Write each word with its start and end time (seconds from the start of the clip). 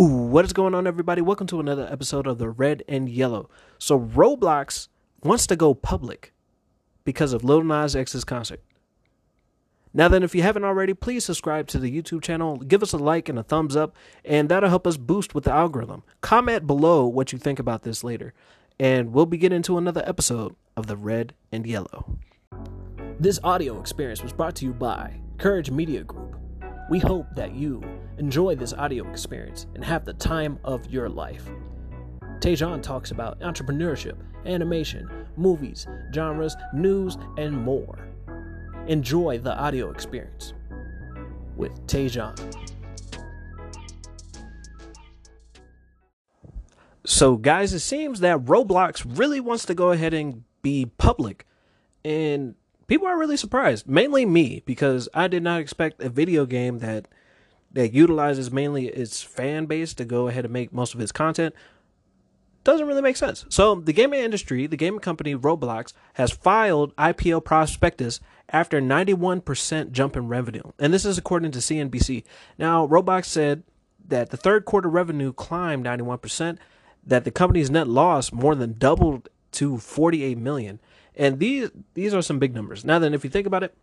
Ooh, 0.00 0.06
what 0.06 0.46
is 0.46 0.54
going 0.54 0.74
on, 0.74 0.86
everybody? 0.86 1.20
Welcome 1.20 1.46
to 1.48 1.60
another 1.60 1.86
episode 1.92 2.26
of 2.26 2.38
the 2.38 2.48
Red 2.48 2.82
and 2.88 3.06
Yellow. 3.06 3.50
So, 3.78 4.00
Roblox 4.00 4.88
wants 5.22 5.46
to 5.48 5.56
go 5.56 5.74
public 5.74 6.32
because 7.04 7.34
of 7.34 7.44
Lil 7.44 7.62
Nas 7.62 7.94
X's 7.94 8.24
concert. 8.24 8.62
Now, 9.92 10.08
then, 10.08 10.22
if 10.22 10.34
you 10.34 10.40
haven't 10.40 10.64
already, 10.64 10.94
please 10.94 11.26
subscribe 11.26 11.66
to 11.66 11.78
the 11.78 11.90
YouTube 11.94 12.22
channel, 12.22 12.56
give 12.56 12.82
us 12.82 12.94
a 12.94 12.96
like 12.96 13.28
and 13.28 13.38
a 13.38 13.42
thumbs 13.42 13.76
up, 13.76 13.94
and 14.24 14.48
that'll 14.48 14.70
help 14.70 14.86
us 14.86 14.96
boost 14.96 15.34
with 15.34 15.44
the 15.44 15.52
algorithm. 15.52 16.02
Comment 16.22 16.66
below 16.66 17.06
what 17.06 17.30
you 17.34 17.38
think 17.38 17.58
about 17.58 17.82
this 17.82 18.02
later, 18.02 18.32
and 18.78 19.12
we'll 19.12 19.26
be 19.26 19.36
getting 19.36 19.56
into 19.56 19.76
another 19.76 20.02
episode 20.06 20.56
of 20.78 20.86
the 20.86 20.96
Red 20.96 21.34
and 21.52 21.66
Yellow. 21.66 22.16
This 23.18 23.38
audio 23.44 23.78
experience 23.78 24.22
was 24.22 24.32
brought 24.32 24.56
to 24.56 24.64
you 24.64 24.72
by 24.72 25.20
Courage 25.36 25.70
Media 25.70 26.04
Group. 26.04 26.36
We 26.88 27.00
hope 27.00 27.26
that 27.36 27.54
you 27.54 27.82
enjoy 28.20 28.54
this 28.54 28.74
audio 28.74 29.10
experience 29.10 29.66
and 29.74 29.82
have 29.82 30.04
the 30.04 30.12
time 30.12 30.58
of 30.62 30.86
your 30.92 31.08
life. 31.08 31.48
Tejan 32.38 32.82
talks 32.82 33.12
about 33.12 33.40
entrepreneurship, 33.40 34.18
animation, 34.44 35.10
movies, 35.38 35.86
genres, 36.14 36.54
news, 36.74 37.16
and 37.38 37.56
more. 37.56 37.98
Enjoy 38.86 39.38
the 39.38 39.56
audio 39.56 39.90
experience 39.90 40.52
with 41.56 41.72
Tejan. 41.86 42.36
So, 47.06 47.36
guys, 47.38 47.72
it 47.72 47.80
seems 47.80 48.20
that 48.20 48.44
Roblox 48.44 49.02
really 49.18 49.40
wants 49.40 49.64
to 49.64 49.74
go 49.74 49.92
ahead 49.92 50.12
and 50.12 50.44
be 50.60 50.90
public. 50.98 51.46
And 52.04 52.54
people 52.86 53.06
are 53.06 53.18
really 53.18 53.38
surprised, 53.38 53.88
mainly 53.88 54.26
me, 54.26 54.62
because 54.66 55.08
I 55.14 55.26
did 55.26 55.42
not 55.42 55.60
expect 55.60 56.02
a 56.02 56.10
video 56.10 56.44
game 56.44 56.80
that 56.80 57.08
that 57.72 57.92
utilizes 57.92 58.50
mainly 58.50 58.88
its 58.88 59.22
fan 59.22 59.66
base 59.66 59.94
to 59.94 60.04
go 60.04 60.28
ahead 60.28 60.44
and 60.44 60.52
make 60.52 60.72
most 60.72 60.94
of 60.94 61.00
its 61.00 61.12
content 61.12 61.54
doesn't 62.62 62.86
really 62.86 63.02
make 63.02 63.16
sense. 63.16 63.46
So 63.48 63.76
the 63.76 63.92
gaming 63.92 64.20
industry, 64.20 64.66
the 64.66 64.76
gaming 64.76 65.00
company 65.00 65.34
Roblox, 65.34 65.92
has 66.14 66.30
filed 66.30 66.94
IPO 66.96 67.44
prospectus 67.44 68.20
after 68.50 68.80
91% 68.80 69.92
jump 69.92 70.16
in 70.16 70.28
revenue. 70.28 70.62
And 70.78 70.92
this 70.92 71.04
is 71.04 71.16
according 71.16 71.52
to 71.52 71.58
CNBC. 71.60 72.24
Now, 72.58 72.86
Roblox 72.86 73.26
said 73.26 73.62
that 74.06 74.30
the 74.30 74.36
third 74.36 74.64
quarter 74.64 74.88
revenue 74.88 75.32
climbed 75.32 75.86
91%, 75.86 76.58
that 77.06 77.24
the 77.24 77.30
company's 77.30 77.70
net 77.70 77.88
loss 77.88 78.32
more 78.32 78.54
than 78.54 78.76
doubled 78.76 79.28
to 79.52 79.78
48 79.78 80.36
million, 80.36 80.80
and 81.16 81.38
these 81.38 81.70
these 81.94 82.14
are 82.14 82.22
some 82.22 82.38
big 82.38 82.54
numbers. 82.54 82.84
Now 82.84 82.98
then, 82.98 83.14
if 83.14 83.24
you 83.24 83.30
think 83.30 83.46
about 83.46 83.64
it, 83.64 83.74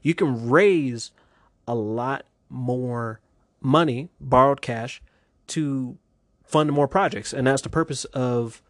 you 0.00 0.14
can 0.14 0.48
raise 0.48 1.10
a 1.66 1.74
lot 1.74 2.24
more 2.52 3.20
money, 3.60 4.10
borrowed 4.20 4.60
cash, 4.60 5.02
to 5.48 5.98
fund 6.44 6.70
more 6.72 6.88
projects, 6.88 7.32
and 7.32 7.46
that's 7.46 7.62
the 7.62 7.68
purpose 7.68 8.04
of 8.06 8.62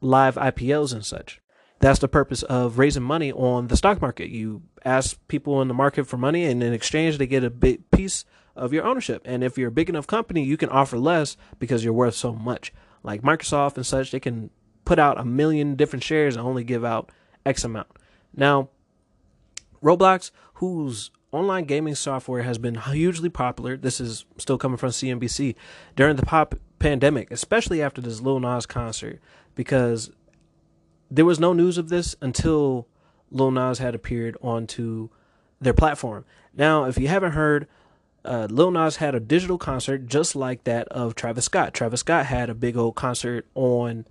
live 0.00 0.34
IPOs 0.34 0.92
and 0.92 1.04
such. 1.04 1.40
That's 1.78 1.98
the 1.98 2.08
purpose 2.08 2.42
of 2.42 2.78
raising 2.78 3.02
money 3.02 3.32
on 3.32 3.68
the 3.68 3.76
stock 3.76 4.02
market. 4.02 4.28
You 4.28 4.62
ask 4.84 5.16
people 5.28 5.62
in 5.62 5.68
the 5.68 5.74
market 5.74 6.06
for 6.06 6.16
money, 6.16 6.44
and 6.44 6.62
in 6.62 6.72
exchange, 6.72 7.18
they 7.18 7.26
get 7.26 7.44
a 7.44 7.50
big 7.50 7.90
piece 7.90 8.24
of 8.54 8.72
your 8.72 8.84
ownership. 8.84 9.22
And 9.24 9.42
if 9.42 9.56
you're 9.56 9.68
a 9.68 9.72
big 9.72 9.88
enough 9.88 10.06
company, 10.06 10.44
you 10.44 10.56
can 10.56 10.68
offer 10.68 10.98
less 10.98 11.36
because 11.58 11.82
you're 11.82 11.92
worth 11.92 12.14
so 12.14 12.34
much. 12.34 12.72
Like 13.02 13.22
Microsoft 13.22 13.76
and 13.76 13.86
such, 13.86 14.10
they 14.10 14.20
can 14.20 14.50
put 14.84 14.98
out 14.98 15.18
a 15.18 15.24
million 15.24 15.76
different 15.76 16.02
shares 16.02 16.36
and 16.36 16.44
only 16.44 16.64
give 16.64 16.84
out 16.84 17.10
X 17.46 17.64
amount. 17.64 17.88
Now, 18.34 18.68
Roblox, 19.82 20.30
whose 20.54 21.10
online 21.32 21.64
gaming 21.64 21.94
software 21.94 22.42
has 22.42 22.58
been 22.58 22.74
hugely 22.74 23.28
popular, 23.28 23.76
this 23.76 24.00
is 24.00 24.24
still 24.36 24.58
coming 24.58 24.76
from 24.76 24.90
CNBC, 24.90 25.54
during 25.96 26.16
the 26.16 26.26
pop 26.26 26.54
pandemic, 26.78 27.30
especially 27.30 27.82
after 27.82 28.00
this 28.00 28.20
Lil 28.20 28.40
Nas 28.40 28.66
concert, 28.66 29.20
because 29.54 30.10
there 31.10 31.24
was 31.24 31.38
no 31.38 31.52
news 31.52 31.78
of 31.78 31.88
this 31.88 32.16
until 32.20 32.88
Lil 33.30 33.50
Nas 33.50 33.78
had 33.78 33.94
appeared 33.94 34.36
onto 34.42 35.08
their 35.60 35.74
platform. 35.74 36.24
Now, 36.54 36.84
if 36.84 36.98
you 36.98 37.08
haven't 37.08 37.32
heard, 37.32 37.68
uh, 38.24 38.48
Lil 38.50 38.70
Nas 38.70 38.96
had 38.96 39.14
a 39.14 39.20
digital 39.20 39.58
concert 39.58 40.06
just 40.06 40.34
like 40.34 40.64
that 40.64 40.88
of 40.88 41.14
Travis 41.14 41.44
Scott. 41.44 41.74
Travis 41.74 42.00
Scott 42.00 42.26
had 42.26 42.50
a 42.50 42.54
big 42.54 42.76
old 42.76 42.94
concert 42.96 43.46
on 43.54 44.06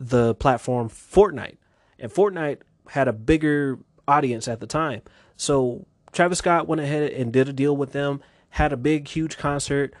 the 0.00 0.34
platform 0.34 0.88
Fortnite, 0.88 1.56
and 1.98 2.12
Fortnite 2.12 2.58
had 2.88 3.08
a 3.08 3.12
bigger 3.12 3.78
audience 4.06 4.48
at 4.48 4.60
the 4.60 4.66
time. 4.66 5.02
So 5.36 5.86
Travis 6.14 6.38
Scott 6.38 6.68
went 6.68 6.80
ahead 6.80 7.10
and 7.10 7.32
did 7.32 7.48
a 7.48 7.52
deal 7.52 7.76
with 7.76 7.92
them, 7.92 8.22
had 8.50 8.72
a 8.72 8.76
big, 8.76 9.08
huge 9.08 9.36
concert. 9.36 9.92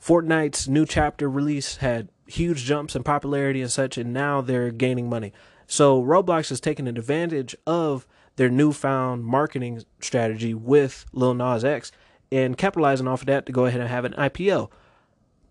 Fortnite's 0.00 0.68
new 0.68 0.86
chapter 0.86 1.28
release 1.28 1.78
had 1.78 2.08
huge 2.26 2.64
jumps 2.64 2.94
in 2.94 3.02
popularity 3.02 3.60
and 3.60 3.70
such, 3.70 3.98
and 3.98 4.12
now 4.14 4.40
they're 4.40 4.70
gaining 4.70 5.08
money. 5.08 5.32
So 5.66 6.00
Roblox 6.00 6.52
is 6.52 6.60
taking 6.60 6.86
advantage 6.86 7.56
of 7.66 8.06
their 8.36 8.48
newfound 8.48 9.24
marketing 9.24 9.82
strategy 10.00 10.54
with 10.54 11.04
Lil 11.12 11.34
Nas 11.34 11.64
X 11.64 11.90
and 12.30 12.56
capitalizing 12.56 13.08
off 13.08 13.22
of 13.22 13.26
that 13.26 13.46
to 13.46 13.52
go 13.52 13.66
ahead 13.66 13.80
and 13.80 13.90
have 13.90 14.04
an 14.04 14.12
IPO. 14.12 14.70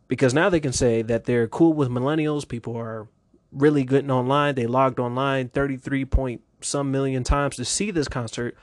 Because 0.08 0.34
now 0.34 0.50
they 0.50 0.60
can 0.62 0.72
say 0.72 1.02
that 1.02 1.26
they're 1.26 1.48
cool 1.48 1.74
with 1.74 1.90
millennials. 1.90 2.48
People 2.48 2.78
are 2.78 3.10
really 3.52 3.84
getting 3.84 4.12
online. 4.12 4.56
They 4.56 4.68
logged 4.68 5.00
online 5.00 5.50
33 5.50 6.06
point 6.06 6.42
some 6.62 6.90
million 6.92 7.24
times 7.24 7.58
to 7.58 7.66
see 7.66 7.92
this 7.92 8.08
concert 8.08 8.56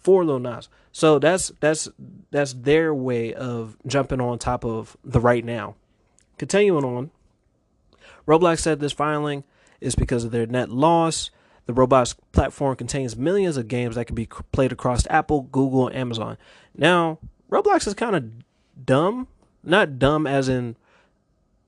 for 0.00 0.24
Lil 0.24 0.38
Nas. 0.38 0.68
So 0.92 1.18
that's 1.18 1.52
that's 1.60 1.88
that's 2.30 2.52
their 2.54 2.92
way 2.92 3.32
of 3.32 3.76
jumping 3.86 4.20
on 4.20 4.38
top 4.38 4.64
of 4.64 4.96
the 5.04 5.20
right 5.20 5.44
now. 5.44 5.76
Continuing 6.38 6.84
on, 6.84 7.10
Roblox 8.26 8.60
said 8.60 8.80
this 8.80 8.92
filing 8.92 9.44
is 9.80 9.94
because 9.94 10.24
of 10.24 10.30
their 10.30 10.46
net 10.46 10.70
loss. 10.70 11.30
The 11.66 11.72
Roblox 11.74 12.16
platform 12.32 12.74
contains 12.76 13.16
millions 13.16 13.56
of 13.56 13.68
games 13.68 13.94
that 13.94 14.06
can 14.06 14.16
be 14.16 14.26
played 14.26 14.72
across 14.72 15.06
Apple, 15.08 15.42
Google, 15.42 15.86
and 15.86 15.96
Amazon. 15.96 16.36
Now, 16.76 17.18
Roblox 17.50 17.86
is 17.86 17.94
kind 17.94 18.16
of 18.16 18.24
dumb. 18.84 19.28
Not 19.62 19.98
dumb 19.98 20.26
as 20.26 20.48
in 20.48 20.76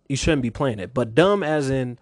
you 0.08 0.16
shouldn't 0.16 0.42
be 0.42 0.50
playing 0.50 0.78
it, 0.78 0.94
but 0.94 1.14
dumb 1.14 1.42
as 1.42 1.70
in 1.70 1.98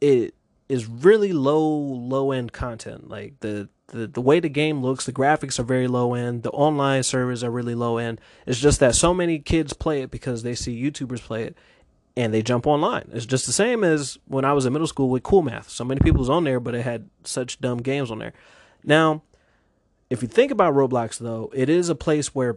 it 0.00 0.34
is 0.68 0.86
really 0.86 1.32
low 1.32 1.68
low 1.68 2.32
end 2.32 2.52
content. 2.52 3.08
Like 3.08 3.40
the, 3.40 3.68
the 3.88 4.06
the 4.06 4.20
way 4.20 4.40
the 4.40 4.48
game 4.48 4.82
looks, 4.82 5.06
the 5.06 5.12
graphics 5.12 5.58
are 5.58 5.64
very 5.64 5.88
low 5.88 6.14
end. 6.14 6.42
The 6.42 6.50
online 6.50 7.02
servers 7.02 7.44
are 7.44 7.50
really 7.50 7.74
low 7.74 7.98
end. 7.98 8.20
It's 8.46 8.60
just 8.60 8.80
that 8.80 8.94
so 8.94 9.12
many 9.12 9.38
kids 9.38 9.72
play 9.72 10.02
it 10.02 10.10
because 10.10 10.42
they 10.42 10.54
see 10.54 10.80
YouTubers 10.80 11.20
play 11.20 11.44
it 11.44 11.56
and 12.16 12.32
they 12.32 12.42
jump 12.42 12.66
online. 12.66 13.10
It's 13.12 13.26
just 13.26 13.46
the 13.46 13.52
same 13.52 13.84
as 13.84 14.18
when 14.26 14.44
I 14.44 14.52
was 14.52 14.66
in 14.66 14.72
middle 14.72 14.86
school 14.86 15.10
with 15.10 15.22
Cool 15.22 15.42
Math. 15.42 15.68
So 15.68 15.84
many 15.84 16.00
people 16.00 16.20
was 16.20 16.30
on 16.30 16.44
there, 16.44 16.60
but 16.60 16.74
it 16.74 16.82
had 16.82 17.08
such 17.24 17.60
dumb 17.60 17.78
games 17.78 18.10
on 18.10 18.18
there. 18.18 18.32
Now, 18.84 19.22
if 20.10 20.22
you 20.22 20.28
think 20.28 20.50
about 20.50 20.74
Roblox 20.74 21.18
though, 21.18 21.50
it 21.54 21.68
is 21.68 21.88
a 21.88 21.94
place 21.94 22.34
where 22.34 22.56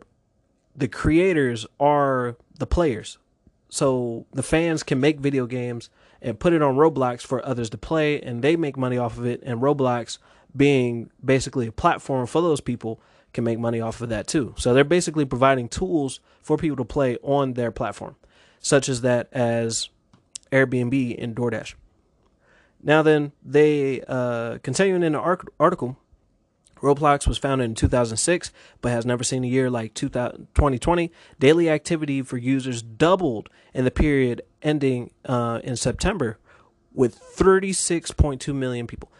the 0.75 0.87
creators 0.87 1.65
are 1.79 2.37
the 2.57 2.67
players. 2.67 3.17
So 3.69 4.25
the 4.33 4.43
fans 4.43 4.83
can 4.83 4.99
make 4.99 5.19
video 5.19 5.45
games 5.45 5.89
and 6.21 6.39
put 6.39 6.53
it 6.53 6.61
on 6.61 6.75
Roblox 6.75 7.21
for 7.21 7.45
others 7.45 7.69
to 7.71 7.77
play, 7.77 8.21
and 8.21 8.41
they 8.41 8.55
make 8.55 8.77
money 8.77 8.97
off 8.97 9.17
of 9.17 9.25
it. 9.25 9.41
And 9.43 9.61
Roblox, 9.61 10.17
being 10.55 11.09
basically 11.23 11.67
a 11.67 11.71
platform 11.71 12.27
for 12.27 12.41
those 12.41 12.61
people, 12.61 12.99
can 13.33 13.43
make 13.43 13.59
money 13.59 13.79
off 13.79 14.01
of 14.01 14.09
that 14.09 14.27
too. 14.27 14.55
So 14.57 14.73
they're 14.73 14.83
basically 14.83 15.25
providing 15.25 15.69
tools 15.69 16.19
for 16.41 16.57
people 16.57 16.77
to 16.77 16.85
play 16.85 17.17
on 17.21 17.53
their 17.53 17.71
platform, 17.71 18.15
such 18.59 18.89
as 18.89 19.01
that 19.01 19.27
as 19.31 19.89
Airbnb 20.51 21.21
and 21.21 21.35
DoorDash. 21.35 21.75
Now 22.81 23.01
then, 23.01 23.33
they 23.43 24.01
uh, 24.07 24.59
continuing 24.63 25.03
in 25.03 25.13
the 25.13 25.47
article 25.59 25.97
Roblox 26.81 27.27
was 27.27 27.37
founded 27.37 27.65
in 27.65 27.75
2006, 27.75 28.51
but 28.81 28.91
has 28.91 29.05
never 29.05 29.23
seen 29.23 29.43
a 29.43 29.47
year 29.47 29.69
like 29.69 29.93
2020. 29.93 31.11
Daily 31.39 31.69
activity 31.69 32.21
for 32.21 32.37
users 32.37 32.81
doubled 32.81 33.49
in 33.73 33.85
the 33.85 33.91
period 33.91 34.41
ending 34.61 35.11
uh, 35.25 35.59
in 35.63 35.75
September, 35.75 36.37
with 36.93 37.19
36.2 37.19 38.53
million 38.55 38.87
people. 38.87 39.11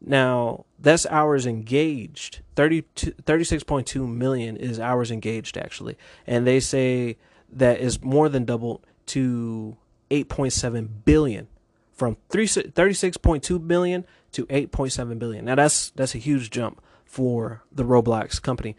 Now, 0.00 0.64
that's 0.78 1.06
hours 1.06 1.44
engaged. 1.46 2.40
36.2 2.56 4.08
million 4.08 4.56
is 4.56 4.78
hours 4.78 5.10
engaged, 5.10 5.58
actually. 5.58 5.98
And 6.26 6.46
they 6.46 6.60
say 6.60 7.16
that 7.50 7.80
is 7.80 8.02
more 8.02 8.28
than 8.28 8.44
doubled 8.44 8.86
to 9.06 9.76
8.7 10.10 10.88
billion 11.04 11.48
from 11.98 12.16
36.2 12.30 13.66
billion 13.66 14.06
to 14.30 14.46
8.7 14.46 15.18
billion. 15.18 15.44
Now 15.44 15.56
that's 15.56 15.90
that's 15.90 16.14
a 16.14 16.18
huge 16.18 16.50
jump 16.50 16.80
for 17.04 17.64
the 17.72 17.82
Roblox 17.82 18.40
company. 18.40 18.76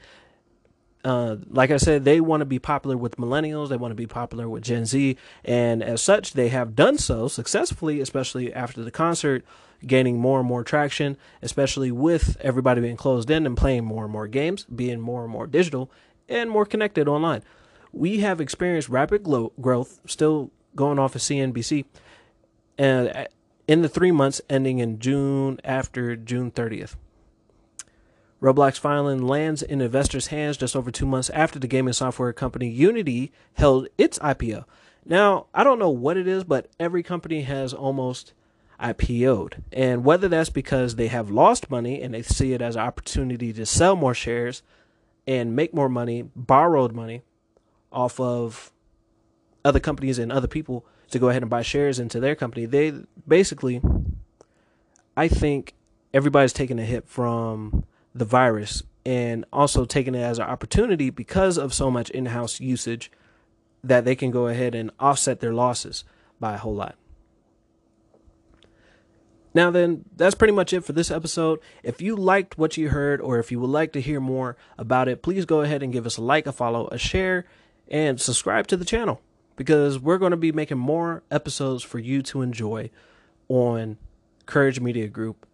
Uh, 1.03 1.37
like 1.49 1.71
I 1.71 1.77
said, 1.77 2.05
they 2.05 2.19
want 2.21 2.41
to 2.41 2.45
be 2.45 2.59
popular 2.59 2.97
with 2.97 3.17
millennials. 3.17 3.69
They 3.69 3.77
want 3.77 3.91
to 3.91 3.95
be 3.95 4.07
popular 4.07 4.49
with 4.49 4.63
Gen 4.63 4.85
Z, 4.85 5.17
and 5.43 5.83
as 5.83 6.01
such, 6.01 6.33
they 6.33 6.47
have 6.49 6.75
done 6.75 6.97
so 6.97 7.27
successfully. 7.27 7.99
Especially 7.99 8.53
after 8.53 8.83
the 8.83 8.91
concert, 8.91 9.43
gaining 9.85 10.17
more 10.17 10.39
and 10.39 10.47
more 10.47 10.63
traction. 10.63 11.17
Especially 11.41 11.91
with 11.91 12.37
everybody 12.39 12.79
being 12.79 12.97
closed 12.97 13.29
in 13.29 13.45
and 13.45 13.57
playing 13.57 13.83
more 13.83 14.05
and 14.05 14.13
more 14.13 14.27
games, 14.27 14.65
being 14.65 15.01
more 15.01 15.23
and 15.23 15.31
more 15.31 15.45
digital 15.45 15.91
and 16.29 16.49
more 16.49 16.65
connected 16.65 17.07
online. 17.07 17.41
we 17.91 18.19
have 18.19 18.39
experienced 18.39 18.87
rapid 18.87 19.23
growth, 19.59 19.99
still 20.05 20.51
going 20.75 20.99
off 20.99 21.15
of 21.15 21.21
CNBC, 21.21 21.85
and 22.79 23.09
uh, 23.09 23.25
in 23.67 23.83
the 23.83 23.89
three 23.89 24.11
months 24.11 24.41
ending 24.49 24.79
in 24.79 24.97
June 24.97 25.59
after 25.63 26.15
June 26.15 26.49
30th. 26.49 26.95
Roblox 28.41 28.79
filing 28.79 29.21
lands 29.21 29.61
in 29.61 29.81
investors' 29.81 30.27
hands 30.27 30.55
just 30.55 30.75
over 30.75 30.89
two 30.89 31.05
months 31.05 31.29
after 31.31 31.59
the 31.59 31.67
gaming 31.67 31.93
software 31.93 32.31
company 32.31 32.69
Unity 32.69 33.33
held 33.53 33.89
its 33.97 34.17
IPO. 34.19 34.63
Now, 35.05 35.47
I 35.53 35.63
don't 35.65 35.77
know 35.77 35.89
what 35.89 36.15
it 36.15 36.27
is, 36.27 36.45
but 36.45 36.69
every 36.79 37.03
company 37.03 37.41
has 37.41 37.73
almost 37.73 38.33
IPO'd. 38.79 39.61
And 39.73 40.05
whether 40.05 40.29
that's 40.29 40.49
because 40.49 40.95
they 40.95 41.07
have 41.07 41.29
lost 41.29 41.69
money 41.69 42.01
and 42.01 42.13
they 42.13 42.21
see 42.21 42.53
it 42.53 42.61
as 42.61 42.77
an 42.77 42.81
opportunity 42.81 43.51
to 43.51 43.65
sell 43.65 43.97
more 43.97 44.13
shares 44.13 44.63
and 45.27 45.53
make 45.55 45.73
more 45.73 45.89
money, 45.89 46.29
borrowed 46.33 46.93
money 46.93 47.23
off 47.91 48.19
of 48.21 48.71
other 49.65 49.81
companies 49.81 50.17
and 50.17 50.31
other 50.31 50.47
people 50.47 50.85
to 51.09 51.19
go 51.19 51.29
ahead 51.29 51.43
and 51.43 51.49
buy 51.49 51.61
shares 51.61 51.99
into 51.99 52.19
their 52.19 52.35
company, 52.35 52.65
they 52.65 52.93
basically, 53.27 53.81
I 55.15 55.27
think 55.27 55.73
everybody's 56.13 56.53
taking 56.53 56.79
a 56.79 56.85
hit 56.85 57.07
from 57.07 57.85
the 58.13 58.25
virus 58.25 58.83
and 59.05 59.45
also 59.51 59.85
taking 59.85 60.15
it 60.15 60.21
as 60.21 60.39
an 60.39 60.45
opportunity 60.45 61.09
because 61.09 61.57
of 61.57 61.73
so 61.73 61.89
much 61.89 62.09
in 62.09 62.27
house 62.27 62.59
usage 62.59 63.11
that 63.83 64.05
they 64.05 64.15
can 64.15 64.31
go 64.31 64.47
ahead 64.47 64.75
and 64.75 64.91
offset 64.99 65.39
their 65.39 65.53
losses 65.53 66.03
by 66.39 66.55
a 66.55 66.57
whole 66.57 66.75
lot. 66.75 66.95
Now, 69.53 69.71
then, 69.71 70.05
that's 70.15 70.35
pretty 70.35 70.53
much 70.53 70.73
it 70.73 70.83
for 70.83 70.93
this 70.93 71.09
episode. 71.09 71.59
If 71.81 72.01
you 72.01 72.15
liked 72.15 72.57
what 72.57 72.77
you 72.77 72.89
heard, 72.89 73.19
or 73.19 73.39
if 73.39 73.51
you 73.51 73.59
would 73.59 73.71
like 73.71 73.93
to 73.93 74.01
hear 74.01 74.19
more 74.19 74.57
about 74.77 75.07
it, 75.07 75.23
please 75.23 75.45
go 75.45 75.61
ahead 75.61 75.81
and 75.81 75.91
give 75.91 76.05
us 76.05 76.17
a 76.17 76.21
like, 76.21 76.45
a 76.45 76.51
follow, 76.51 76.87
a 76.91 76.99
share, 76.99 77.45
and 77.87 78.21
subscribe 78.21 78.67
to 78.67 78.77
the 78.77 78.85
channel 78.85 79.21
because 79.59 79.99
we're 79.99 80.17
going 80.17 80.31
to 80.31 80.37
be 80.37 80.53
making 80.53 80.77
more 80.77 81.21
episodes 81.29 81.83
for 81.83 81.99
you 81.99 82.21
to 82.21 82.41
enjoy 82.41 82.89
on 83.49 83.97
Courage 84.45 84.79
Media 84.79 85.09
Group 85.09 85.45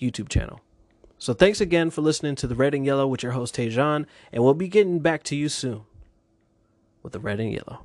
YouTube 0.00 0.30
channel. 0.30 0.62
So 1.18 1.34
thanks 1.34 1.60
again 1.60 1.90
for 1.90 2.00
listening 2.00 2.36
to 2.36 2.46
the 2.46 2.54
Red 2.54 2.74
and 2.74 2.86
Yellow 2.86 3.06
with 3.06 3.22
your 3.22 3.32
host 3.32 3.56
Tejan, 3.56 4.06
and 4.32 4.42
we'll 4.42 4.54
be 4.54 4.68
getting 4.68 4.98
back 4.98 5.22
to 5.24 5.36
you 5.36 5.50
soon 5.50 5.82
with 7.02 7.12
the 7.12 7.20
Red 7.20 7.38
and 7.38 7.52
Yellow. 7.52 7.80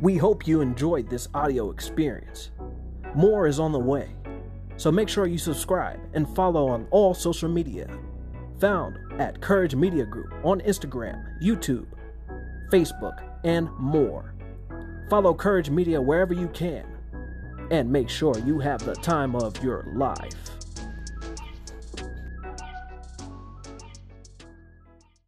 We 0.00 0.16
hope 0.16 0.48
you 0.48 0.62
enjoyed 0.62 1.10
this 1.10 1.28
audio 1.34 1.70
experience. 1.70 2.52
More 3.14 3.46
is 3.46 3.60
on 3.60 3.72
the 3.72 3.78
way, 3.78 4.16
so 4.78 4.90
make 4.90 5.10
sure 5.10 5.26
you 5.26 5.36
subscribe 5.36 6.00
and 6.14 6.26
follow 6.34 6.68
on 6.68 6.86
all 6.90 7.12
social 7.12 7.50
media. 7.50 7.90
Found 8.60 8.96
at 9.20 9.42
Courage 9.42 9.74
Media 9.74 10.06
Group 10.06 10.32
on 10.42 10.62
Instagram, 10.62 11.22
YouTube, 11.42 11.86
Facebook, 12.72 13.33
and 13.44 13.70
more. 13.78 14.34
Follow 15.08 15.34
Courage 15.34 15.70
Media 15.70 16.00
wherever 16.00 16.34
you 16.34 16.48
can, 16.48 16.84
and 17.70 17.90
make 17.90 18.08
sure 18.08 18.38
you 18.40 18.58
have 18.58 18.84
the 18.84 18.94
time 18.94 19.36
of 19.36 19.62
your 19.62 19.86
life. 19.94 20.34